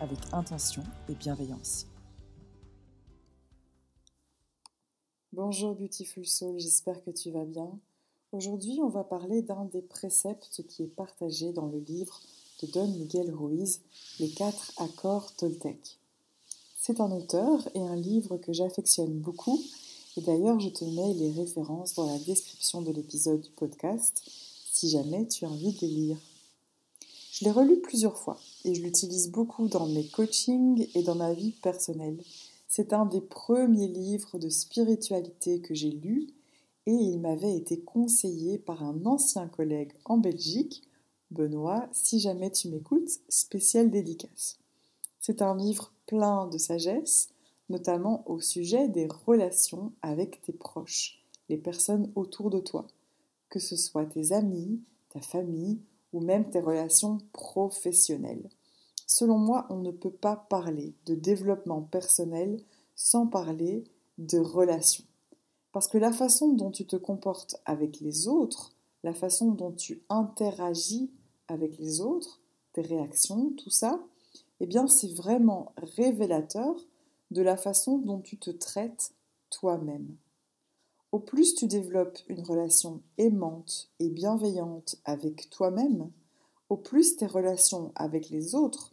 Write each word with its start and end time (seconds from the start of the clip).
avec 0.00 0.18
intention 0.32 0.82
et 1.08 1.14
bienveillance. 1.14 1.86
Bonjour 5.32 5.74
Beautiful 5.74 6.26
Soul, 6.26 6.58
j'espère 6.58 7.02
que 7.04 7.10
tu 7.10 7.30
vas 7.30 7.44
bien. 7.44 7.70
Aujourd'hui, 8.32 8.78
on 8.82 8.88
va 8.88 9.04
parler 9.04 9.42
d'un 9.42 9.64
des 9.66 9.82
préceptes 9.82 10.62
qui 10.68 10.82
est 10.82 10.94
partagé 10.94 11.52
dans 11.52 11.66
le 11.66 11.78
livre 11.78 12.20
de 12.62 12.66
Don 12.66 12.88
Miguel 12.88 13.32
Ruiz, 13.34 13.80
Les 14.18 14.30
quatre 14.30 14.72
accords 14.78 15.34
Toltec. 15.36 15.98
C'est 16.76 17.00
un 17.00 17.10
auteur 17.12 17.68
et 17.74 17.80
un 17.80 17.96
livre 17.96 18.36
que 18.36 18.52
j'affectionne 18.52 19.18
beaucoup, 19.18 19.62
et 20.16 20.20
d'ailleurs 20.20 20.60
je 20.60 20.68
te 20.68 20.84
mets 20.84 21.14
les 21.14 21.32
références 21.32 21.94
dans 21.94 22.10
la 22.10 22.18
description 22.18 22.82
de 22.82 22.92
l'épisode 22.92 23.40
du 23.40 23.50
podcast 23.50 24.22
si 24.72 24.90
jamais 24.90 25.26
tu 25.26 25.44
as 25.44 25.48
envie 25.48 25.72
de 25.72 25.80
les 25.80 25.88
lire. 25.88 26.18
Je 27.38 27.44
l'ai 27.44 27.52
relu 27.52 27.78
plusieurs 27.78 28.18
fois 28.18 28.36
et 28.64 28.74
je 28.74 28.82
l'utilise 28.82 29.30
beaucoup 29.30 29.68
dans 29.68 29.86
mes 29.86 30.08
coachings 30.08 30.88
et 30.96 31.04
dans 31.04 31.14
ma 31.14 31.32
vie 31.32 31.52
personnelle. 31.52 32.20
C'est 32.66 32.92
un 32.92 33.06
des 33.06 33.20
premiers 33.20 33.86
livres 33.86 34.38
de 34.38 34.48
spiritualité 34.48 35.60
que 35.60 35.72
j'ai 35.72 35.92
lu 35.92 36.26
et 36.86 36.90
il 36.90 37.20
m'avait 37.20 37.54
été 37.54 37.78
conseillé 37.78 38.58
par 38.58 38.82
un 38.82 39.06
ancien 39.06 39.46
collègue 39.46 39.92
en 40.04 40.18
Belgique, 40.18 40.82
Benoît, 41.30 41.88
si 41.92 42.18
jamais 42.18 42.50
tu 42.50 42.70
m'écoutes, 42.70 43.20
spécial 43.28 43.88
dédicace. 43.88 44.58
C'est 45.20 45.40
un 45.40 45.56
livre 45.56 45.92
plein 46.06 46.48
de 46.48 46.58
sagesse, 46.58 47.28
notamment 47.68 48.28
au 48.28 48.40
sujet 48.40 48.88
des 48.88 49.06
relations 49.06 49.92
avec 50.02 50.42
tes 50.42 50.52
proches, 50.52 51.22
les 51.48 51.58
personnes 51.58 52.10
autour 52.16 52.50
de 52.50 52.58
toi, 52.58 52.88
que 53.48 53.60
ce 53.60 53.76
soit 53.76 54.06
tes 54.06 54.32
amis, 54.32 54.80
ta 55.10 55.20
famille 55.20 55.78
ou 56.12 56.20
même 56.20 56.50
tes 56.50 56.60
relations 56.60 57.18
professionnelles. 57.32 58.48
Selon 59.06 59.38
moi, 59.38 59.66
on 59.70 59.76
ne 59.76 59.90
peut 59.90 60.12
pas 60.12 60.36
parler 60.36 60.94
de 61.06 61.14
développement 61.14 61.82
personnel 61.82 62.60
sans 62.94 63.26
parler 63.26 63.84
de 64.18 64.38
relations. 64.38 65.04
Parce 65.72 65.88
que 65.88 65.98
la 65.98 66.12
façon 66.12 66.52
dont 66.52 66.70
tu 66.70 66.86
te 66.86 66.96
comportes 66.96 67.56
avec 67.64 68.00
les 68.00 68.28
autres, 68.28 68.72
la 69.04 69.14
façon 69.14 69.52
dont 69.52 69.72
tu 69.72 70.02
interagis 70.08 71.10
avec 71.46 71.78
les 71.78 72.00
autres, 72.00 72.40
tes 72.72 72.82
réactions, 72.82 73.52
tout 73.56 73.70
ça, 73.70 74.00
eh 74.60 74.66
bien 74.66 74.86
c'est 74.86 75.14
vraiment 75.14 75.72
révélateur 75.76 76.74
de 77.30 77.42
la 77.42 77.56
façon 77.56 77.98
dont 77.98 78.20
tu 78.20 78.38
te 78.38 78.50
traites 78.50 79.12
toi-même. 79.50 80.16
Au 81.10 81.20
plus 81.20 81.54
tu 81.54 81.66
développes 81.66 82.18
une 82.28 82.42
relation 82.42 83.00
aimante 83.16 83.88
et 83.98 84.10
bienveillante 84.10 84.96
avec 85.06 85.48
toi-même, 85.48 86.10
au 86.68 86.76
plus 86.76 87.16
tes 87.16 87.26
relations 87.26 87.92
avec 87.94 88.28
les 88.28 88.54
autres 88.54 88.92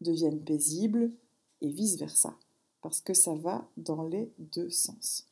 deviennent 0.00 0.42
paisibles 0.42 1.12
et 1.60 1.68
vice-versa, 1.68 2.36
parce 2.80 3.00
que 3.00 3.14
ça 3.14 3.36
va 3.36 3.68
dans 3.76 4.02
les 4.02 4.32
deux 4.38 4.70
sens. 4.70 5.28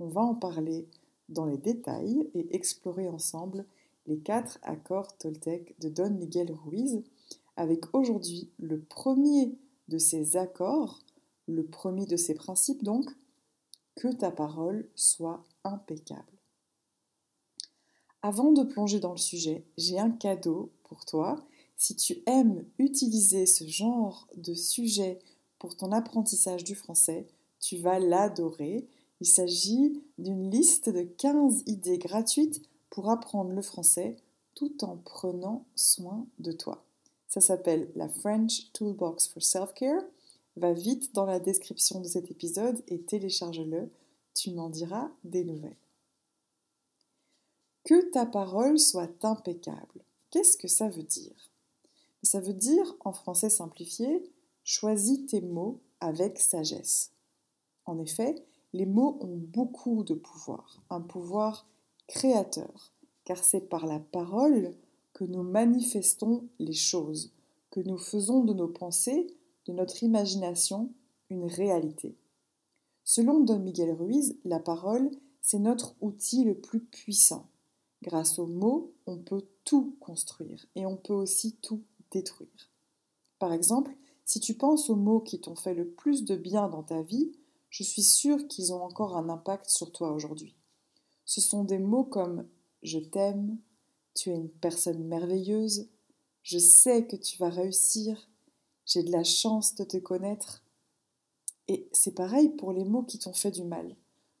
On 0.00 0.08
va 0.08 0.20
en 0.20 0.34
parler 0.34 0.86
dans 1.30 1.46
les 1.46 1.56
détails 1.56 2.28
et 2.34 2.54
explorer 2.54 3.08
ensemble 3.08 3.64
les 4.06 4.18
quatre 4.18 4.58
accords 4.62 5.16
Toltec 5.16 5.74
de 5.80 5.88
Don 5.88 6.10
Miguel 6.10 6.52
Ruiz, 6.52 7.02
avec 7.56 7.94
aujourd'hui 7.94 8.50
le 8.58 8.80
premier 8.80 9.56
de 9.88 9.96
ces 9.96 10.36
accords, 10.36 10.98
le 11.48 11.64
premier 11.64 12.04
de 12.04 12.16
ces 12.16 12.34
principes 12.34 12.84
donc, 12.84 13.08
que 13.96 14.08
ta 14.08 14.30
parole 14.30 14.86
soit 14.94 15.42
impeccable. 15.64 16.40
Avant 18.22 18.52
de 18.52 18.62
plonger 18.62 19.00
dans 19.00 19.12
le 19.12 19.18
sujet, 19.18 19.64
j'ai 19.78 19.98
un 19.98 20.10
cadeau 20.10 20.70
pour 20.84 21.04
toi. 21.06 21.36
Si 21.76 21.96
tu 21.96 22.22
aimes 22.26 22.64
utiliser 22.78 23.46
ce 23.46 23.66
genre 23.66 24.28
de 24.36 24.52
sujet 24.52 25.18
pour 25.58 25.76
ton 25.76 25.92
apprentissage 25.92 26.64
du 26.64 26.74
français, 26.74 27.26
tu 27.60 27.78
vas 27.78 27.98
l'adorer. 27.98 28.86
Il 29.20 29.26
s'agit 29.26 30.02
d'une 30.18 30.50
liste 30.50 30.90
de 30.90 31.02
15 31.02 31.62
idées 31.66 31.98
gratuites 31.98 32.62
pour 32.90 33.10
apprendre 33.10 33.52
le 33.52 33.62
français 33.62 34.16
tout 34.54 34.84
en 34.84 34.96
prenant 34.96 35.64
soin 35.74 36.26
de 36.38 36.52
toi. 36.52 36.84
Ça 37.28 37.40
s'appelle 37.40 37.90
la 37.94 38.08
French 38.08 38.70
Toolbox 38.72 39.28
for 39.28 39.42
Self-Care. 39.42 40.02
Va 40.56 40.72
vite 40.72 41.14
dans 41.14 41.24
la 41.24 41.38
description 41.38 42.00
de 42.00 42.08
cet 42.08 42.30
épisode 42.30 42.82
et 42.88 43.00
télécharge-le 43.00 43.88
tu 44.34 44.52
m'en 44.52 44.70
diras 44.70 45.10
des 45.24 45.44
nouvelles. 45.44 45.76
Que 47.84 48.10
ta 48.10 48.26
parole 48.26 48.78
soit 48.78 49.24
impeccable. 49.24 50.04
Qu'est-ce 50.30 50.56
que 50.56 50.68
ça 50.68 50.88
veut 50.88 51.02
dire? 51.02 51.50
Ça 52.22 52.40
veut 52.40 52.54
dire, 52.54 52.94
en 53.00 53.12
français 53.12 53.50
simplifié, 53.50 54.22
choisis 54.64 55.26
tes 55.26 55.40
mots 55.40 55.80
avec 56.00 56.38
sagesse. 56.38 57.12
En 57.86 57.98
effet, 57.98 58.44
les 58.72 58.86
mots 58.86 59.18
ont 59.20 59.36
beaucoup 59.36 60.04
de 60.04 60.14
pouvoir, 60.14 60.82
un 60.90 61.00
pouvoir 61.00 61.66
créateur, 62.06 62.92
car 63.24 63.42
c'est 63.42 63.68
par 63.68 63.86
la 63.86 63.98
parole 63.98 64.74
que 65.12 65.24
nous 65.24 65.42
manifestons 65.42 66.48
les 66.58 66.72
choses, 66.72 67.32
que 67.70 67.80
nous 67.80 67.98
faisons 67.98 68.44
de 68.44 68.52
nos 68.52 68.68
pensées, 68.68 69.26
de 69.66 69.72
notre 69.72 70.02
imagination, 70.02 70.92
une 71.30 71.44
réalité. 71.44 72.14
Selon 73.12 73.40
Don 73.40 73.58
Miguel 73.58 73.90
Ruiz, 73.90 74.38
la 74.44 74.60
parole, 74.60 75.10
c'est 75.42 75.58
notre 75.58 75.96
outil 76.00 76.44
le 76.44 76.54
plus 76.54 76.78
puissant. 76.78 77.50
Grâce 78.02 78.38
aux 78.38 78.46
mots, 78.46 78.94
on 79.04 79.18
peut 79.18 79.48
tout 79.64 79.96
construire 79.98 80.64
et 80.76 80.86
on 80.86 80.96
peut 80.96 81.14
aussi 81.14 81.56
tout 81.56 81.82
détruire. 82.12 82.70
Par 83.40 83.52
exemple, 83.52 83.96
si 84.24 84.38
tu 84.38 84.54
penses 84.54 84.90
aux 84.90 84.94
mots 84.94 85.18
qui 85.18 85.40
t'ont 85.40 85.56
fait 85.56 85.74
le 85.74 85.88
plus 85.88 86.24
de 86.24 86.36
bien 86.36 86.68
dans 86.68 86.84
ta 86.84 87.02
vie, 87.02 87.32
je 87.68 87.82
suis 87.82 88.04
sûre 88.04 88.46
qu'ils 88.46 88.72
ont 88.72 88.84
encore 88.84 89.16
un 89.16 89.28
impact 89.28 89.68
sur 89.68 89.90
toi 89.90 90.12
aujourd'hui. 90.12 90.54
Ce 91.24 91.40
sont 91.40 91.64
des 91.64 91.80
mots 91.80 92.04
comme 92.04 92.46
je 92.84 93.00
t'aime, 93.00 93.58
tu 94.14 94.30
es 94.30 94.36
une 94.36 94.50
personne 94.50 95.02
merveilleuse, 95.02 95.88
je 96.44 96.58
sais 96.58 97.08
que 97.08 97.16
tu 97.16 97.38
vas 97.38 97.50
réussir, 97.50 98.30
j'ai 98.86 99.02
de 99.02 99.10
la 99.10 99.24
chance 99.24 99.74
de 99.74 99.82
te 99.82 99.96
connaître, 99.96 100.62
et 101.68 101.88
c'est 101.92 102.14
pareil 102.14 102.48
pour 102.50 102.72
les 102.72 102.84
mots 102.84 103.02
qui 103.02 103.18
t'ont 103.18 103.32
fait 103.32 103.50
du 103.50 103.64
mal, 103.64 103.96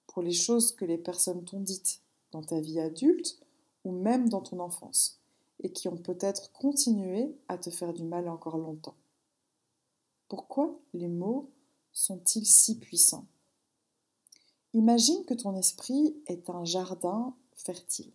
pour 0.06 0.22
les 0.22 0.32
choses 0.32 0.72
que 0.72 0.84
les 0.84 0.98
personnes 0.98 1.44
t'ont 1.44 1.60
dites 1.60 2.00
dans 2.32 2.42
ta 2.42 2.60
vie 2.60 2.80
adulte 2.80 3.38
ou 3.84 3.92
même 3.92 4.28
dans 4.28 4.40
ton 4.40 4.60
enfance, 4.60 5.20
et 5.60 5.72
qui 5.72 5.88
ont 5.88 5.96
peut-être 5.96 6.52
continué 6.52 7.34
à 7.48 7.58
te 7.58 7.70
faire 7.70 7.92
du 7.92 8.04
mal 8.04 8.28
encore 8.28 8.58
longtemps. 8.58 8.96
Pourquoi 10.28 10.78
les 10.94 11.08
mots 11.08 11.50
sont-ils 11.92 12.46
si 12.46 12.78
puissants? 12.78 13.26
Imagine 14.74 15.24
que 15.24 15.34
ton 15.34 15.56
esprit 15.56 16.16
est 16.26 16.48
un 16.48 16.64
jardin 16.64 17.34
fertile. 17.54 18.12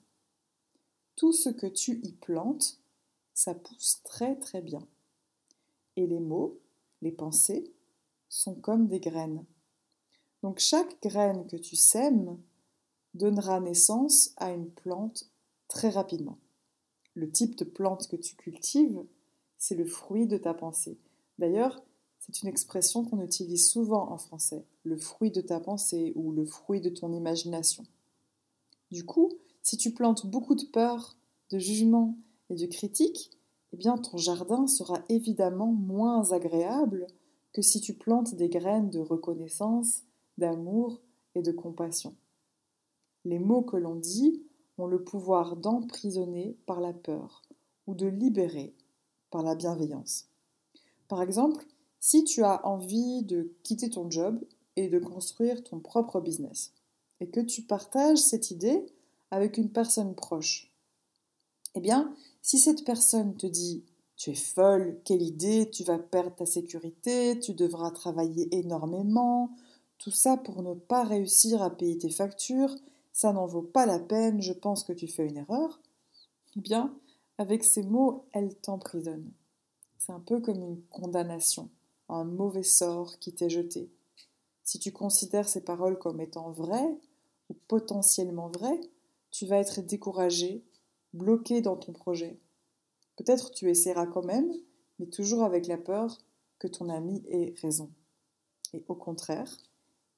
Tout 1.16 1.34
ce 1.34 1.50
que 1.50 1.68
tu 1.68 2.00
y 2.04 2.14
plantes, 2.14 2.80
ça 3.34 3.54
pousse 3.54 4.02
très 4.04 4.36
très 4.38 4.62
bien. 4.62 4.86
Et 5.98 6.08
les 6.08 6.20
mots, 6.20 6.60
les 7.02 7.12
pensées, 7.12 7.74
sont 8.36 8.56
comme 8.56 8.88
des 8.88 9.00
graines. 9.00 9.46
Donc 10.44 10.60
chaque 10.60 11.02
graine 11.02 11.48
que 11.48 11.56
tu 11.56 11.76
sèmes 11.76 12.38
donnera 13.14 13.62
naissance 13.62 14.34
à 14.36 14.52
une 14.52 14.70
plante 14.70 15.30
très 15.70 15.90
rapidement. 15.90 16.38
Le 17.14 17.32
type 17.32 17.56
de 17.56 17.64
plante 17.64 18.08
que 18.08 18.18
tu 18.18 18.36
cultives, 18.36 19.02
c'est 19.58 19.76
le 19.76 19.86
fruit 19.86 20.28
de 20.28 20.38
ta 20.38 20.54
pensée. 20.54 21.00
D'ailleurs, 21.40 21.82
C'est 22.18 22.42
une 22.42 22.50
expression 22.50 23.06
qu'on 23.06 23.22
utilise 23.22 23.70
souvent 23.70 24.12
en 24.12 24.18
français, 24.18 24.66
le 24.84 24.98
fruit 24.98 25.30
de 25.30 25.42
ta 25.42 25.60
pensée 25.60 26.12
ou 26.16 26.32
le 26.32 26.44
fruit 26.44 26.82
de 26.82 26.90
ton 26.90 27.14
imagination. 27.14 27.86
Du 28.90 29.06
coup, 29.06 29.32
si 29.62 29.78
tu 29.78 29.94
plantes 29.94 30.26
beaucoup 30.26 30.56
de 30.56 30.66
peur, 30.66 31.16
de 31.52 31.60
jugement 31.60 32.18
et 32.50 32.56
de 32.56 32.66
critique, 32.66 33.30
eh 33.74 33.78
bien 33.78 34.00
ton 34.00 34.18
jardin 34.18 34.66
sera 34.66 35.04
évidemment 35.08 35.72
moins 35.72 36.32
agréable 36.32 37.06
que 37.56 37.62
si 37.62 37.80
tu 37.80 37.94
plantes 37.94 38.36
des 38.36 38.50
graines 38.50 38.90
de 38.90 39.00
reconnaissance, 39.00 40.02
d'amour 40.38 41.00
et 41.36 41.42
de 41.42 41.54
compassion. 41.54 42.14
Les 43.24 43.40
mots 43.40 43.62
que 43.62 43.78
l'on 43.78 43.96
dit 43.96 44.44
ont 44.78 44.88
le 44.88 45.02
pouvoir 45.02 45.56
d'emprisonner 45.56 46.58
par 46.66 46.82
la 46.82 46.92
peur 46.92 47.44
ou 47.88 47.96
de 47.96 48.08
libérer 48.08 48.76
par 49.32 49.42
la 49.42 49.56
bienveillance. 49.56 50.28
Par 51.08 51.22
exemple, 51.22 51.66
si 52.02 52.26
tu 52.26 52.44
as 52.44 52.68
envie 52.68 53.24
de 53.24 53.54
quitter 53.64 53.90
ton 53.90 54.12
job 54.12 54.38
et 54.76 54.90
de 54.90 55.00
construire 55.00 55.64
ton 55.64 55.80
propre 55.80 56.20
business, 56.20 56.74
et 57.22 57.30
que 57.30 57.40
tu 57.40 57.62
partages 57.62 58.18
cette 58.18 58.52
idée 58.52 58.86
avec 59.32 59.58
une 59.58 59.72
personne 59.72 60.14
proche, 60.14 60.74
eh 61.74 61.80
bien, 61.80 62.14
si 62.42 62.60
cette 62.60 62.84
personne 62.84 63.38
te 63.38 63.48
dit 63.48 63.86
tu 64.18 64.32
es 64.32 64.36
folle, 64.36 65.00
quelle 65.04 65.22
idée, 65.22 65.70
tu 65.70 65.84
vas 65.84 66.00
perdre 66.00 66.36
ta 66.36 66.46
sécurité, 66.46 67.40
tu 67.40 67.54
devras 67.54 67.92
travailler 67.92 68.48
énormément, 68.56 69.52
tout 69.98 70.12
ça 70.12 70.38
pour 70.38 70.62
ne 70.62 70.74
pas 70.74 71.04
réussir 71.04 71.62
à 71.62 71.70
payer 71.70 71.98
tes 71.98 72.10
factures, 72.10 72.74
ça 73.12 73.34
n'en 73.34 73.46
vaut 73.46 73.62
pas 73.62 73.86
la 73.86 74.00
peine, 74.00 74.42
je 74.42 74.54
pense 74.54 74.84
que 74.84 74.94
tu 74.94 75.08
fais 75.08 75.28
une 75.28 75.38
erreur. 75.38 75.80
Eh 76.56 76.62
bien, 76.62 76.94
avec 77.38 77.64
ces 77.64 77.84
mots, 77.84 78.26
elle 78.32 78.56
t'emprisonne. 78.56 79.32
C'est 79.98 80.14
un 80.14 80.20
peu 80.20 80.40
comme 80.40 80.62
une 80.62 80.82
condamnation, 80.90 81.70
un 82.10 82.24
mauvais 82.24 82.64
sort 82.64 83.20
qui 83.20 83.34
t'est 83.34 83.50
jeté. 83.50 83.90
Si 84.64 84.80
tu 84.80 84.92
considères 84.92 85.50
ces 85.50 85.62
paroles 85.62 86.00
comme 86.00 86.22
étant 86.22 86.52
vraies, 86.52 86.98
ou 87.50 87.54
potentiellement 87.68 88.50
vraies, 88.50 88.80
tu 89.32 89.46
vas 89.46 89.58
être 89.58 89.82
découragé, 89.82 90.64
bloqué 91.14 91.62
dans 91.62 91.76
ton 91.76 91.92
projet. 91.92 92.40
Peut-être 93.16 93.52
tu 93.52 93.70
essaieras 93.70 94.08
quand 94.08 94.26
même, 94.26 94.52
mais 95.00 95.08
toujours 95.08 95.44
avec 95.44 95.68
la 95.68 95.78
peur 95.78 96.18
que 96.60 96.68
ton 96.68 96.90
ami 96.90 97.24
ait 97.28 97.54
raison. 97.62 97.92
Et 98.74 98.84
au 98.88 98.96
contraire, 98.96 99.58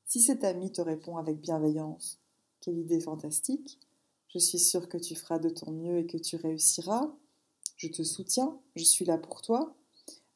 si 0.05 0.21
cet 0.21 0.44
ami 0.44 0.71
te 0.71 0.81
répond 0.81 1.17
avec 1.17 1.39
bienveillance, 1.39 2.19
quelle 2.61 2.77
idée 2.77 2.99
fantastique, 2.99 3.79
je 4.29 4.39
suis 4.39 4.59
sûre 4.59 4.89
que 4.89 4.97
tu 4.97 5.15
feras 5.15 5.39
de 5.39 5.49
ton 5.49 5.71
mieux 5.71 5.99
et 5.99 6.05
que 6.05 6.17
tu 6.17 6.35
réussiras, 6.35 7.11
je 7.77 7.88
te 7.88 8.03
soutiens, 8.03 8.59
je 8.75 8.83
suis 8.83 9.05
là 9.05 9.17
pour 9.17 9.41
toi, 9.41 9.75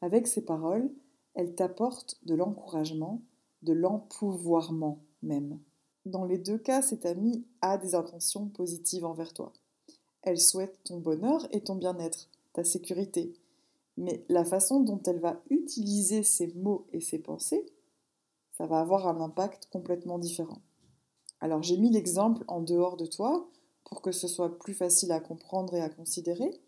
avec 0.01 0.27
ces 0.27 0.41
paroles, 0.41 0.91
elle 1.33 1.55
t'apporte 1.55 2.19
de 2.25 2.35
l'encouragement, 2.35 3.21
de 3.63 3.73
l'empouvoirment 3.73 4.99
même. 5.21 5.59
Dans 6.05 6.25
les 6.25 6.37
deux 6.37 6.57
cas, 6.57 6.81
cet 6.81 7.05
ami 7.05 7.45
a 7.61 7.77
des 7.77 7.95
intentions 7.95 8.47
positives 8.47 9.05
envers 9.05 9.33
toi. 9.33 9.53
Elle 10.23 10.39
souhaite 10.39 10.83
ton 10.83 10.99
bonheur 10.99 11.47
et 11.51 11.61
ton 11.61 11.75
bien-être 11.75 12.27
ta 12.53 12.63
sécurité. 12.63 13.33
Mais 13.97 14.25
la 14.29 14.45
façon 14.45 14.81
dont 14.81 15.01
elle 15.05 15.19
va 15.19 15.41
utiliser 15.49 16.23
ses 16.23 16.47
mots 16.53 16.87
et 16.93 17.01
ses 17.01 17.19
pensées, 17.19 17.65
ça 18.57 18.65
va 18.65 18.79
avoir 18.79 19.07
un 19.07 19.21
impact 19.21 19.67
complètement 19.71 20.19
différent. 20.19 20.61
Alors 21.39 21.63
j'ai 21.63 21.77
mis 21.77 21.89
l'exemple 21.89 22.43
en 22.47 22.61
dehors 22.61 22.97
de 22.97 23.05
toi 23.05 23.49
pour 23.85 24.01
que 24.01 24.11
ce 24.11 24.27
soit 24.27 24.59
plus 24.59 24.73
facile 24.73 25.11
à 25.11 25.19
comprendre 25.19 25.75
et 25.75 25.81
à 25.81 25.89
considérer, 25.89 26.61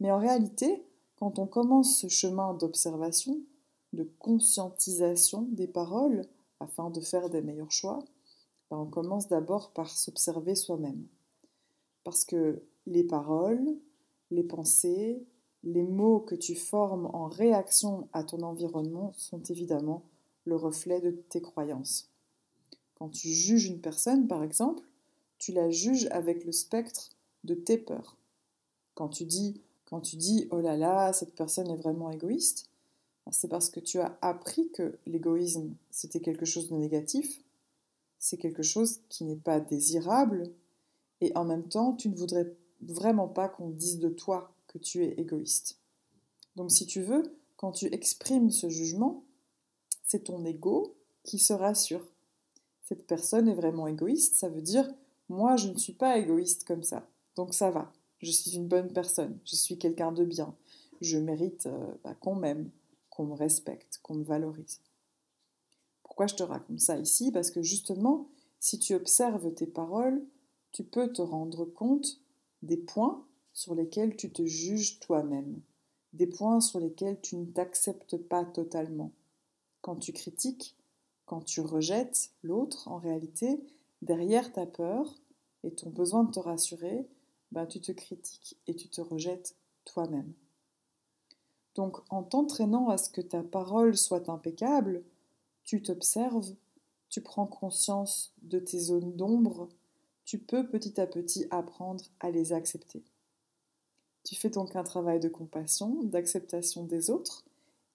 mais 0.00 0.10
en 0.10 0.18
réalité, 0.18 0.84
quand 1.16 1.38
on 1.38 1.46
commence 1.46 1.98
ce 1.98 2.08
chemin 2.08 2.52
d'observation, 2.54 3.40
de 3.92 4.04
conscientisation 4.18 5.42
des 5.52 5.68
paroles, 5.68 6.26
afin 6.60 6.90
de 6.90 7.00
faire 7.00 7.30
des 7.30 7.42
meilleurs 7.42 7.72
choix, 7.72 7.98
ben, 8.70 8.78
on 8.78 8.86
commence 8.86 9.28
d'abord 9.28 9.72
par 9.72 9.90
s'observer 9.90 10.54
soi-même. 10.54 11.06
Parce 12.04 12.24
que 12.24 12.62
les 12.86 13.04
paroles, 13.04 13.64
les 13.64 13.78
pensées, 14.46 15.24
les 15.62 15.84
mots 15.84 16.20
que 16.20 16.34
tu 16.34 16.54
formes 16.54 17.06
en 17.12 17.26
réaction 17.26 18.08
à 18.12 18.22
ton 18.22 18.42
environnement 18.42 19.12
sont 19.16 19.42
évidemment 19.42 20.02
le 20.44 20.56
reflet 20.56 21.00
de 21.00 21.10
tes 21.10 21.40
croyances. 21.40 22.10
Quand 22.94 23.08
tu 23.08 23.28
juges 23.28 23.66
une 23.66 23.80
personne, 23.80 24.26
par 24.26 24.42
exemple, 24.42 24.84
tu 25.38 25.52
la 25.52 25.70
juges 25.70 26.08
avec 26.10 26.44
le 26.44 26.52
spectre 26.52 27.10
de 27.44 27.54
tes 27.54 27.78
peurs. 27.78 28.16
Quand 28.94 29.08
tu 29.08 29.24
dis, 29.24 29.60
quand 29.84 30.00
tu 30.00 30.16
dis 30.16 30.48
oh 30.50 30.60
là 30.60 30.76
là, 30.76 31.12
cette 31.12 31.34
personne 31.34 31.70
est 31.70 31.76
vraiment 31.76 32.10
égoïste, 32.10 32.70
ben, 33.26 33.32
c'est 33.32 33.48
parce 33.48 33.68
que 33.68 33.80
tu 33.80 33.98
as 33.98 34.16
appris 34.22 34.70
que 34.70 34.98
l'égoïsme, 35.06 35.74
c'était 35.90 36.20
quelque 36.20 36.46
chose 36.46 36.70
de 36.70 36.76
négatif, 36.76 37.40
c'est 38.18 38.38
quelque 38.38 38.62
chose 38.62 39.00
qui 39.08 39.24
n'est 39.24 39.36
pas 39.36 39.60
désirable, 39.60 40.50
et 41.20 41.36
en 41.36 41.44
même 41.44 41.68
temps, 41.68 41.92
tu 41.92 42.08
ne 42.08 42.16
voudrais 42.16 42.54
vraiment 42.80 43.28
pas 43.28 43.48
qu'on 43.48 43.70
dise 43.70 43.98
de 43.98 44.08
toi 44.08 44.52
que 44.68 44.78
tu 44.78 45.04
es 45.04 45.14
égoïste. 45.18 45.78
Donc 46.56 46.70
si 46.70 46.86
tu 46.86 47.02
veux, 47.02 47.22
quand 47.56 47.72
tu 47.72 47.86
exprimes 47.92 48.50
ce 48.50 48.68
jugement, 48.68 49.24
c'est 50.04 50.24
ton 50.24 50.44
ego 50.44 50.94
qui 51.22 51.38
se 51.38 51.52
rassure. 51.52 52.06
Cette 52.82 53.06
personne 53.06 53.48
est 53.48 53.54
vraiment 53.54 53.86
égoïste, 53.86 54.36
ça 54.36 54.48
veut 54.48 54.62
dire 54.62 54.88
moi 55.28 55.56
je 55.56 55.68
ne 55.68 55.76
suis 55.76 55.92
pas 55.92 56.18
égoïste 56.18 56.64
comme 56.64 56.82
ça. 56.82 57.08
Donc 57.34 57.54
ça 57.54 57.70
va, 57.70 57.92
je 58.20 58.30
suis 58.30 58.54
une 58.54 58.68
bonne 58.68 58.92
personne, 58.92 59.38
je 59.44 59.56
suis 59.56 59.78
quelqu'un 59.78 60.12
de 60.12 60.24
bien, 60.24 60.54
je 61.00 61.18
mérite 61.18 61.66
euh, 61.66 61.94
bah, 62.04 62.14
qu'on 62.14 62.36
m'aime, 62.36 62.70
qu'on 63.10 63.24
me 63.24 63.34
respecte, 63.34 63.98
qu'on 64.02 64.14
me 64.14 64.24
valorise. 64.24 64.80
Pourquoi 66.02 66.26
je 66.28 66.36
te 66.36 66.42
raconte 66.42 66.80
ça 66.80 66.96
ici? 66.96 67.32
Parce 67.32 67.50
que 67.50 67.62
justement, 67.62 68.28
si 68.60 68.78
tu 68.78 68.94
observes 68.94 69.52
tes 69.52 69.66
paroles, 69.66 70.22
tu 70.72 70.84
peux 70.84 71.12
te 71.12 71.22
rendre 71.22 71.64
compte 71.64 72.20
des 72.66 72.76
points 72.76 73.24
sur 73.52 73.74
lesquels 73.74 74.16
tu 74.16 74.30
te 74.30 74.44
juges 74.44 75.00
toi-même, 75.00 75.60
des 76.12 76.26
points 76.26 76.60
sur 76.60 76.80
lesquels 76.80 77.20
tu 77.20 77.36
ne 77.36 77.46
t'acceptes 77.46 78.16
pas 78.16 78.44
totalement. 78.44 79.12
Quand 79.80 79.96
tu 79.96 80.12
critiques, 80.12 80.76
quand 81.24 81.40
tu 81.40 81.60
rejettes 81.60 82.30
l'autre, 82.42 82.88
en 82.88 82.98
réalité, 82.98 83.60
derrière 84.02 84.52
ta 84.52 84.66
peur 84.66 85.14
et 85.64 85.72
ton 85.72 85.90
besoin 85.90 86.24
de 86.24 86.30
te 86.30 86.40
rassurer, 86.40 87.06
ben, 87.52 87.66
tu 87.66 87.80
te 87.80 87.92
critiques 87.92 88.58
et 88.66 88.74
tu 88.74 88.88
te 88.88 89.00
rejettes 89.00 89.56
toi-même. 89.84 90.32
Donc 91.74 91.98
en 92.10 92.22
t'entraînant 92.22 92.88
à 92.88 92.98
ce 92.98 93.10
que 93.10 93.20
ta 93.20 93.42
parole 93.42 93.96
soit 93.96 94.28
impeccable, 94.28 95.04
tu 95.62 95.82
t'observes, 95.82 96.54
tu 97.08 97.20
prends 97.20 97.46
conscience 97.46 98.32
de 98.42 98.58
tes 98.58 98.78
zones 98.78 99.14
d'ombre, 99.14 99.68
tu 100.26 100.38
peux 100.38 100.66
petit 100.66 101.00
à 101.00 101.06
petit 101.06 101.46
apprendre 101.50 102.04
à 102.20 102.30
les 102.30 102.52
accepter. 102.52 103.02
Tu 104.24 104.34
fais 104.34 104.50
donc 104.50 104.74
un 104.74 104.82
travail 104.82 105.20
de 105.20 105.28
compassion, 105.28 106.02
d'acceptation 106.02 106.84
des 106.84 107.10
autres, 107.10 107.44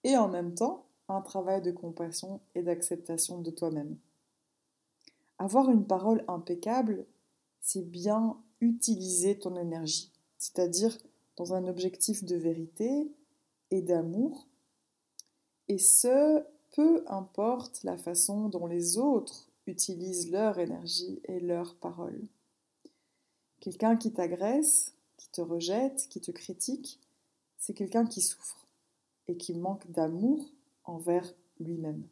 et 0.02 0.16
en 0.16 0.28
même 0.28 0.54
temps 0.54 0.86
un 1.08 1.20
travail 1.20 1.60
de 1.60 1.70
compassion 1.70 2.40
et 2.54 2.62
d'acceptation 2.62 3.40
de 3.40 3.50
toi-même. 3.50 3.98
Avoir 5.38 5.70
une 5.70 5.86
parole 5.86 6.24
impeccable, 6.26 7.06
c'est 7.60 7.88
bien 7.88 8.38
utiliser 8.60 9.38
ton 9.38 9.56
énergie, 9.56 10.10
c'est-à-dire 10.38 10.96
dans 11.36 11.52
un 11.52 11.68
objectif 11.68 12.24
de 12.24 12.36
vérité 12.36 13.12
et 13.70 13.82
d'amour, 13.82 14.46
et 15.68 15.78
ce, 15.78 16.42
peu 16.74 17.04
importe 17.08 17.82
la 17.84 17.98
façon 17.98 18.48
dont 18.48 18.66
les 18.66 18.96
autres 18.96 19.51
utilisent 19.66 20.30
leur 20.30 20.58
énergie 20.58 21.20
et 21.24 21.40
leurs 21.40 21.76
paroles. 21.76 22.26
Quelqu'un 23.60 23.96
qui 23.96 24.12
t'agresse, 24.12 24.94
qui 25.16 25.30
te 25.30 25.40
rejette, 25.40 26.08
qui 26.08 26.20
te 26.20 26.30
critique, 26.30 27.00
c'est 27.58 27.74
quelqu'un 27.74 28.06
qui 28.06 28.20
souffre 28.20 28.66
et 29.28 29.36
qui 29.36 29.54
manque 29.54 29.88
d'amour 29.90 30.50
envers 30.84 31.32
lui-même. 31.60 32.06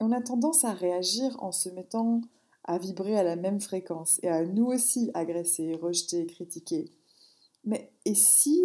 On 0.00 0.12
a 0.12 0.22
tendance 0.22 0.64
à 0.64 0.72
réagir 0.72 1.42
en 1.42 1.52
se 1.52 1.68
mettant 1.68 2.22
à 2.64 2.78
vibrer 2.78 3.18
à 3.18 3.22
la 3.22 3.36
même 3.36 3.60
fréquence 3.60 4.18
et 4.22 4.28
à 4.28 4.44
nous 4.44 4.66
aussi 4.66 5.10
agresser, 5.12 5.74
rejeter, 5.74 6.26
critiquer. 6.26 6.90
Mais 7.64 7.92
et 8.04 8.14
si 8.14 8.62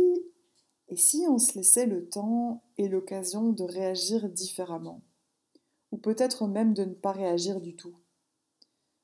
et 0.88 0.96
si 0.96 1.26
on 1.30 1.38
se 1.38 1.56
laissait 1.56 1.86
le 1.86 2.10
temps 2.10 2.64
et 2.78 2.88
l'occasion 2.88 3.52
de 3.52 3.64
réagir 3.64 4.28
différemment? 4.28 5.02
Ou 5.92 5.98
peut-être 5.98 6.48
même 6.48 6.74
de 6.74 6.86
ne 6.86 6.94
pas 6.94 7.12
réagir 7.12 7.62
du 7.62 7.76
tout 7.76 7.96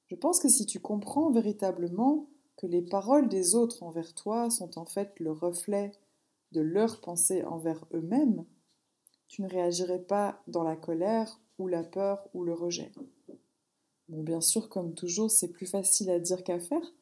Je 0.07 0.15
pense 0.15 0.39
que 0.39 0.49
si 0.49 0.65
tu 0.65 0.79
comprends 0.79 1.31
véritablement 1.31 2.27
que 2.57 2.67
les 2.67 2.81
paroles 2.81 3.27
des 3.27 3.55
autres 3.55 3.83
envers 3.83 4.13
toi 4.13 4.49
sont 4.49 4.77
en 4.77 4.85
fait 4.85 5.19
le 5.19 5.31
reflet 5.31 5.91
de 6.51 6.61
leurs 6.61 7.01
pensées 7.01 7.43
envers 7.43 7.85
eux-mêmes, 7.93 8.45
tu 9.27 9.41
ne 9.41 9.49
réagirais 9.49 10.01
pas 10.01 10.41
dans 10.47 10.63
la 10.63 10.75
colère 10.75 11.39
ou 11.57 11.67
la 11.67 11.83
peur 11.83 12.27
ou 12.33 12.43
le 12.43 12.53
rejet. 12.53 12.91
Bon, 14.07 14.21
bien 14.21 14.41
sûr, 14.41 14.69
comme 14.69 14.93
toujours, 14.93 15.31
c'est 15.31 15.51
plus 15.51 15.65
facile 15.65 16.09
à 16.11 16.19
dire 16.19 16.43
qu'à 16.43 16.59
faire, 16.59 16.93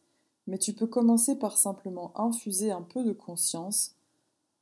mais 0.48 0.58
tu 0.58 0.74
peux 0.74 0.88
commencer 0.88 1.38
par 1.38 1.58
simplement 1.58 2.18
infuser 2.20 2.72
un 2.72 2.82
peu 2.82 3.04
de 3.04 3.14
conscience 3.14 3.96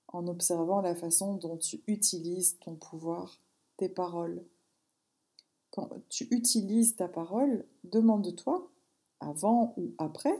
en 0.08 0.28
observant 0.28 0.82
la 0.82 0.96
façon 0.96 1.36
dont 1.36 1.58
tu 1.58 1.82
utilises 1.88 2.58
ton 2.60 2.76
pouvoir, 2.76 3.40
tes 3.78 3.90
paroles. 3.90 4.44
Quand 5.72 5.90
tu 6.10 6.28
utilises 6.32 6.98
ta 6.98 7.08
parole, 7.08 7.66
demande-toi, 7.86 8.70
avant 9.22 9.74
ou 9.78 9.94
après, 9.98 10.40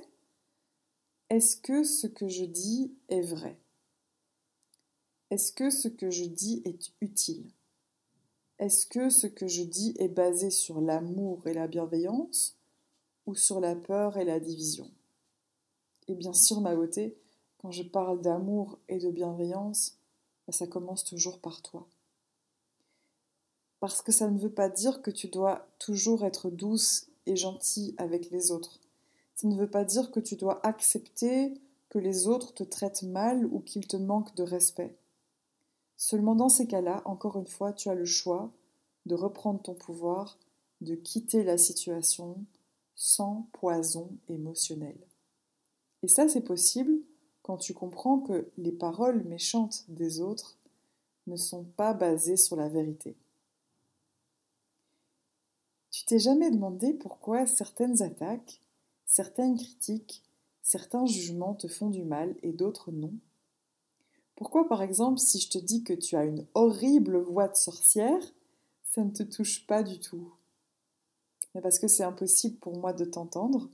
est-ce 1.30 1.56
que 1.56 1.84
ce 1.84 2.08
que 2.08 2.28
je 2.28 2.44
dis 2.44 2.94
est 3.08 3.22
vrai? 3.22 3.58
Est-ce 5.30 5.54
que 5.54 5.70
ce 5.70 5.88
que 5.88 6.10
je 6.10 6.26
dis 6.26 6.62
est 6.66 6.92
utile? 7.00 7.50
Est-ce 8.60 8.86
que 8.86 9.10
ce 9.10 9.28
que 9.28 9.48
je 9.48 9.64
dis 9.64 9.96
est 9.98 10.10
basé 10.10 10.50
sur 10.50 10.82
l'amour 10.82 11.48
et 11.48 11.54
la 11.54 11.68
bienveillance 11.68 12.58
ou 13.26 13.34
sur 13.34 13.62
la 13.62 13.76
peur 13.76 14.18
et 14.18 14.26
la 14.26 14.42
division? 14.42 14.92
Et 16.10 16.16
bien 16.16 16.34
sûr, 16.34 16.60
ma 16.60 16.76
beauté, 16.76 17.18
quand 17.60 17.72
je 17.72 17.84
parle 17.84 18.22
d'amour 18.22 18.78
et 18.90 18.98
de 18.98 19.10
bienveillance, 19.10 19.98
bah, 20.46 20.52
ça 20.52 20.68
commence 20.68 21.06
toujours 21.06 21.40
par 21.40 21.62
toi. 21.62 21.88
Parce 23.82 24.04
que 24.04 24.12
ça 24.12 24.30
ne 24.30 24.40
veut 24.40 24.54
pas 24.54 24.70
dire 24.70 25.02
que 25.02 25.10
tu 25.10 25.28
dois 25.28 25.68
toujours 25.80 26.24
être 26.24 26.52
douce 26.52 27.08
et 27.26 27.36
gentille 27.36 27.96
avec 27.98 28.30
les 28.30 28.52
autres. 28.52 28.80
Ça 29.36 29.48
ne 29.48 29.56
veut 29.56 29.72
pas 29.72 29.84
dire 29.84 30.12
que 30.12 30.20
tu 30.20 30.36
dois 30.36 30.66
accepter 30.66 31.56
que 31.90 31.98
les 31.98 32.28
autres 32.28 32.54
te 32.54 32.64
traitent 32.64 33.02
mal 33.02 33.44
ou 33.48 33.60
qu'ils 33.60 33.88
te 33.88 33.98
manquent 33.98 34.36
de 34.36 34.44
respect. 34.44 34.96
Seulement 35.98 36.36
dans 36.36 36.48
ces 36.48 36.68
cas-là, 36.68 37.02
encore 37.06 37.38
une 37.38 37.48
fois, 37.48 37.74
tu 37.74 37.90
as 37.90 37.96
le 37.96 38.06
choix 38.06 38.52
de 39.08 39.16
reprendre 39.16 39.64
ton 39.64 39.74
pouvoir, 39.74 40.38
de 40.82 40.94
quitter 40.94 41.44
la 41.44 41.58
situation 41.58 42.38
sans 42.96 43.48
poison 43.52 44.12
émotionnel. 44.30 44.98
Et 46.04 46.08
ça, 46.08 46.30
c'est 46.30 46.42
possible 46.42 47.00
quand 47.42 47.58
tu 47.58 47.74
comprends 47.74 48.20
que 48.20 48.48
les 48.60 48.72
paroles 48.72 49.24
méchantes 49.24 49.86
des 49.88 50.22
autres 50.22 50.56
ne 51.26 51.36
sont 51.36 51.64
pas 51.64 51.94
basées 51.94 52.38
sur 52.38 52.56
la 52.56 52.70
vérité. 52.70 53.16
Jamais 56.20 56.52
demandé 56.52 56.94
pourquoi 56.94 57.46
certaines 57.46 58.02
attaques 58.02 58.60
Certaines 59.06 59.56
critiques, 59.56 60.24
certains 60.62 61.06
jugements 61.06 61.54
te 61.54 61.68
font 61.68 61.90
du 61.90 62.04
mal 62.04 62.36
et 62.44 62.52
d'autres 62.52 62.92
non? 62.92 63.14
Pourquoi 64.36 64.68
par 64.68 64.82
exemple 64.82 65.20
si 65.20 65.40
je 65.40 65.50
te 65.50 65.58
dis 65.58 65.84
que 65.84 65.94
tu 65.94 66.16
as 66.16 66.26
une 66.26 66.46
horrible 66.54 67.18
voix 67.18 67.48
de 67.48 67.56
sorcière, 67.56 68.22
ça 68.84 69.04
ne 69.04 69.12
te 69.12 69.24
touche 69.24 69.66
pas 69.68 69.84
du 69.84 70.00
tout? 70.00 70.34
Parce 71.62 71.80
que 71.80 71.88
c'est 71.88 72.04
impossible 72.04 72.58
pour 72.58 72.78
moi 72.78 72.94
de 72.94 73.06
t'entendre 73.06 73.70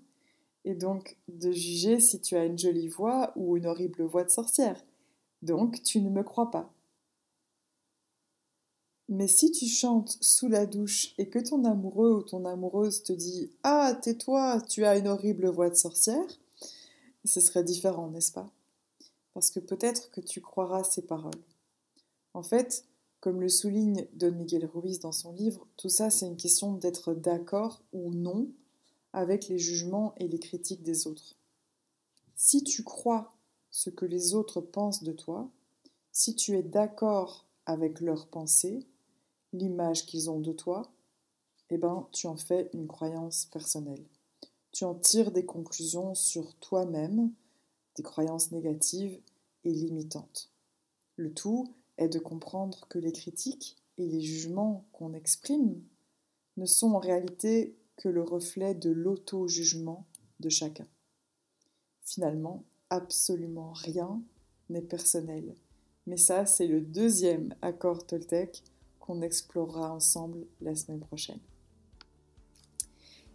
et 0.65 0.75
donc 0.75 1.17
de 1.27 1.51
juger 1.51 2.00
si 2.00 2.20
tu 2.22 2.36
as 2.36 2.46
une 2.46 2.58
jolie 2.58 2.89
voix 2.89 3.32
ou 3.36 3.58
une 3.58 3.67
horrible 3.67 4.03
voix 4.03 4.24
de 4.24 4.29
sorcière. 4.29 4.84
Donc 5.41 5.82
tu 5.84 6.01
ne 6.01 6.10
me 6.10 6.24
crois 6.24 6.51
pas. 6.51 6.72
Mais 9.10 9.28
si 9.28 9.52
tu 9.52 9.68
chantes 9.68 10.18
sous 10.20 10.50
la 10.50 10.66
douche 10.66 11.14
et 11.18 11.30
que 11.30 11.40
ton 11.40 11.64
amoureux 11.64 12.12
ou 12.12 12.24
ton 12.24 12.44
amoureuse 12.46 13.04
te 13.04 13.14
dit 13.14 13.50
Ah, 13.64 13.98
tais-toi, 14.02 14.62
tu 14.68 14.84
as 14.84 14.98
une 14.98 15.08
horrible 15.08 15.48
voix 15.48 15.70
de 15.70 15.76
sorcière, 15.76 16.28
ce 17.24 17.40
serait 17.40 17.64
différent, 17.64 18.10
n'est-ce 18.10 18.34
pas? 18.34 18.52
Parce 19.34 19.50
que 19.50 19.60
peut-être 19.60 20.12
que 20.12 20.20
tu 20.20 20.42
croiras 20.42 20.84
ces 20.84 21.04
paroles. 21.04 21.40
En 22.34 22.44
fait, 22.44 22.86
comme 23.22 23.40
le 23.40 23.50
souligne 23.50 24.08
Don 24.14 24.32
Miguel 24.34 24.66
Ruiz 24.66 25.00
dans 25.00 25.12
son 25.12 25.32
livre, 25.32 25.66
tout 25.78 25.90
ça 25.90 26.10
c'est 26.10 26.28
une 26.28 26.38
question 26.38 26.74
d'être 26.74 27.14
d'accord 27.14 27.82
ou 27.94 28.12
non 28.14 28.50
avec 29.14 29.48
les 29.48 29.58
jugements 29.58 30.14
et 30.18 30.28
les 30.28 30.40
critiques 30.40 30.84
des 30.84 31.08
autres. 31.08 31.36
Si 32.36 32.64
tu 32.64 32.84
crois 32.84 33.34
ce 33.72 33.90
que 33.90 34.06
les 34.06 34.36
autres 34.36 34.62
pensent 34.62 35.04
de 35.04 35.14
toi, 35.14 35.50
si 36.12 36.36
tu 36.36 36.58
es 36.58 36.64
d'accord 36.64 37.46
avec 37.66 38.02
leurs 38.02 38.28
pensées, 38.28 38.86
l'image 39.54 40.06
qu'ils 40.06 40.30
ont 40.30 40.39
de 40.39 40.51
toi, 40.51 40.84
eh 41.70 41.77
ben, 41.77 42.08
tu 42.12 42.27
en 42.27 42.38
fais 42.38 42.70
une 42.74 42.88
croyance 42.88 43.46
personnelle. 43.46 44.06
Tu 44.72 44.86
en 44.86 44.96
tires 44.96 45.32
des 45.32 45.46
conclusions 45.46 46.16
sur 46.16 46.56
toi-même, 46.56 47.32
des 47.96 48.04
croyances 48.04 48.51
négatives 48.51 49.20
et 49.63 49.72
limitantes. 49.72 50.51
Le 51.16 51.34
tout 51.34 51.74
est 51.98 52.10
de 52.10 52.20
comprendre 52.20 52.88
que 52.89 53.00
les 53.00 53.12
critiques 53.12 53.77
et 53.98 54.08
les 54.08 54.22
jugements 54.22 54.86
qu'on 54.94 55.13
exprime 55.13 55.82
ne 56.58 56.66
sont 56.66 56.92
en 56.92 57.00
réalité 57.00 57.75
que 57.98 58.10
le 58.10 58.22
reflet 58.22 58.75
de 58.75 58.92
l'auto-jugement 58.92 60.06
de 60.39 60.50
chacun. 60.50 60.88
Finalement, 62.04 62.63
absolument 62.89 63.74
rien 63.74 64.22
n'est 64.70 64.82
personnel. 64.82 65.56
Mais 66.06 66.18
ça, 66.18 66.46
c'est 66.46 66.68
le 66.68 66.82
deuxième 66.82 67.54
accord 67.62 68.06
Toltec 68.06 68.63
qu'on 69.08 69.22
explorera 69.22 69.94
ensemble 69.94 70.46
la 70.62 70.76
semaine 70.76 71.00
prochaine. 71.00 71.40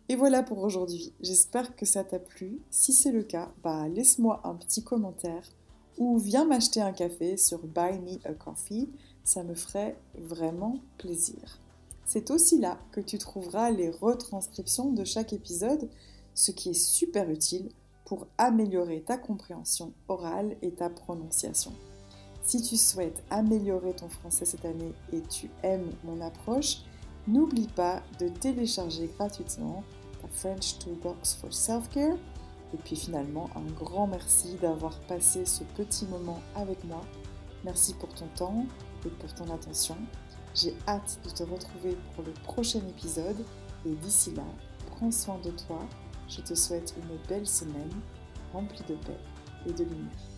Et 0.08 0.16
voilà 0.16 0.42
pour 0.42 0.58
aujourd'hui. 0.58 1.14
J'espère 1.20 1.74
que 1.74 1.86
ça 1.86 2.04
t'a 2.04 2.18
plu. 2.18 2.60
Si 2.70 2.92
c'est 2.92 3.12
le 3.12 3.22
cas, 3.22 3.50
bah 3.62 3.88
laisse-moi 3.88 4.42
un 4.44 4.54
petit 4.54 4.84
commentaire 4.84 5.48
ou 5.96 6.18
viens 6.18 6.44
m'acheter 6.44 6.82
un 6.82 6.92
café 6.92 7.38
sur 7.38 7.66
Buy 7.66 7.98
Me 7.98 8.18
a 8.28 8.34
Coffee. 8.34 8.90
Ça 9.24 9.42
me 9.42 9.54
ferait 9.54 9.96
vraiment 10.18 10.74
plaisir. 10.98 11.58
C'est 12.04 12.30
aussi 12.30 12.58
là 12.58 12.78
que 12.90 13.00
tu 13.00 13.16
trouveras 13.16 13.70
les 13.70 13.88
retranscriptions 13.88 14.92
de 14.92 15.04
chaque 15.04 15.32
épisode, 15.32 15.88
ce 16.34 16.50
qui 16.50 16.70
est 16.70 16.74
super 16.74 17.30
utile 17.30 17.70
pour 18.04 18.26
améliorer 18.36 19.02
ta 19.02 19.16
compréhension 19.16 19.94
orale 20.08 20.56
et 20.60 20.72
ta 20.72 20.90
prononciation. 20.90 21.72
Si 22.44 22.60
tu 22.60 22.76
souhaites 22.76 23.22
améliorer 23.30 23.94
ton 23.94 24.08
français 24.08 24.44
cette 24.44 24.64
année 24.64 24.92
et 25.12 25.20
tu 25.22 25.48
aimes 25.62 25.92
mon 26.02 26.20
approche, 26.20 26.78
n'oublie 27.28 27.68
pas 27.68 28.02
de 28.18 28.28
télécharger 28.28 29.08
gratuitement 29.16 29.84
ta 30.20 30.28
French 30.28 30.78
Toolbox 30.78 31.34
for 31.34 31.52
Self-Care. 31.52 32.16
Et 32.74 32.78
puis 32.78 32.96
finalement, 32.96 33.48
un 33.54 33.70
grand 33.72 34.08
merci 34.08 34.56
d'avoir 34.60 34.98
passé 35.00 35.44
ce 35.44 35.62
petit 35.76 36.04
moment 36.06 36.40
avec 36.56 36.82
moi. 36.84 37.02
Merci 37.64 37.94
pour 37.94 38.08
ton 38.08 38.26
temps 38.34 38.66
et 39.06 39.10
pour 39.10 39.32
ton 39.34 39.52
attention. 39.54 39.96
J'ai 40.54 40.74
hâte 40.88 41.20
de 41.24 41.30
te 41.30 41.44
retrouver 41.44 41.96
pour 42.14 42.24
le 42.24 42.32
prochain 42.32 42.80
épisode 42.88 43.44
et 43.86 43.94
d'ici 43.94 44.32
là, 44.34 44.44
prends 44.86 45.12
soin 45.12 45.38
de 45.44 45.50
toi. 45.50 45.78
Je 46.28 46.40
te 46.40 46.54
souhaite 46.54 46.94
une 46.96 47.18
belle 47.28 47.46
semaine 47.46 47.92
remplie 48.52 48.84
de 48.88 48.94
paix 48.94 49.20
et 49.66 49.72
de 49.72 49.84
lumière. 49.84 50.31